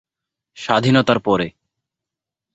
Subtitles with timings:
[0.57, 1.47] স্বাধীনতার পরে।